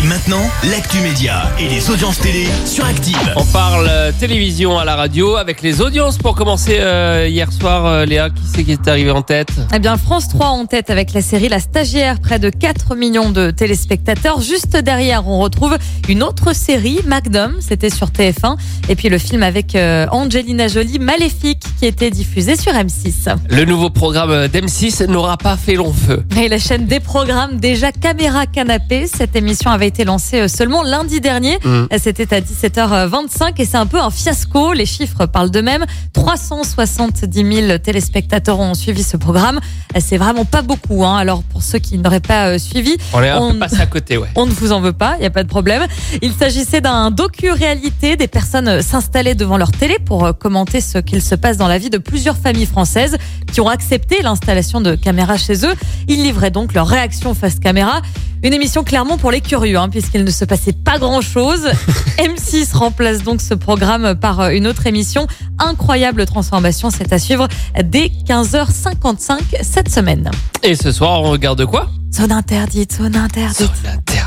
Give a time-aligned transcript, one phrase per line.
[0.00, 3.16] Et maintenant, l'actu média et les audiences télé sur Active.
[3.34, 7.84] On parle euh, télévision à la radio avec les audiences pour commencer euh, hier soir.
[7.84, 9.48] euh, Léa, qui c'est qui est arrivé en tête?
[9.74, 13.30] Eh bien, France 3 en tête avec la série La Stagiaire, près de 4 millions
[13.30, 14.40] de téléspectateurs.
[14.40, 15.76] Juste derrière, on retrouve
[16.08, 18.56] une autre série, Magnum, c'était sur TF1.
[18.88, 23.34] Et puis le film avec euh, Angelina Jolie, Maléfique, qui était diffusé sur M6.
[23.50, 26.24] Le nouveau programme euh, d'M6 n'aura pas fait long feu.
[26.40, 29.08] Et la chaîne des programmes, déjà Caméra Canapé.
[29.12, 31.58] Cette émission avait été lancée euh, seulement lundi dernier.
[31.64, 31.68] Mm.
[31.68, 34.72] Euh, C'était à 17h25 et c'est un peu un fiasco.
[34.72, 35.84] Les chiffres parlent d'eux-mêmes.
[36.12, 39.60] 370 000 téléspectateurs ont suivi ce programme.
[39.96, 41.04] Euh, C'est vraiment pas beaucoup.
[41.04, 41.16] Hein.
[41.16, 44.16] Alors pour ceux qui n'auraient pas suivi, On est un On- peu passé à côté,
[44.16, 44.28] ouais.
[44.36, 45.86] on ne vous en veut pas, il n'y a pas de problème.
[46.22, 48.16] Il s'agissait d'un docu-réalité.
[48.16, 51.90] Des personnes s'installaient devant leur télé pour commenter ce qu'il se passe dans la vie
[51.90, 53.16] de plusieurs familles françaises
[53.52, 55.74] qui ont accepté l'installation de caméras chez eux.
[56.08, 58.02] Ils livraient donc leur réaction face caméra.
[58.44, 61.68] Une émission clairement pour les curieux, hein, puisqu'il ne se passait pas grand-chose.
[62.18, 65.26] M6 remplace donc ce programme par euh, une autre émission.
[65.58, 67.48] Incroyable transformation, c'est à suivre
[67.84, 70.30] dès 15h55 cette semaine.
[70.62, 71.88] Et ce soir, on regarde quoi?
[72.12, 73.58] Zone interdite, zone interdite.
[73.58, 74.17] Zone interdite.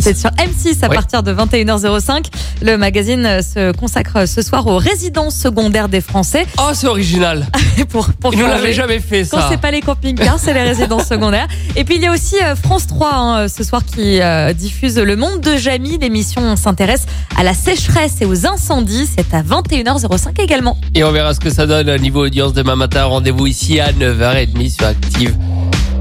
[0.00, 2.24] C'est sur M6 à partir de 21h05.
[2.62, 6.46] Le magazine euh, se consacre ce soir aux résidences secondaires des Français.
[6.58, 7.46] Oh, c'est original.
[7.90, 8.56] pour, pour Il nous changer.
[8.56, 9.48] l'avait jamais fait, Quand ça.
[9.50, 11.48] c'est pas les camping-cars, c'est les résidences secondaires.
[11.76, 14.96] Et puis il y a aussi euh, France 3 hein, ce soir qui euh, diffuse
[14.98, 15.98] Le Monde de Jamie.
[15.98, 17.04] L'émission s'intéresse
[17.36, 19.06] à la sécheresse et aux incendies.
[19.16, 20.78] C'est à 21h05 également.
[20.94, 23.04] Et on verra ce que ça donne au niveau audience demain matin.
[23.04, 25.36] Rendez-vous ici à 9h30 sur Active.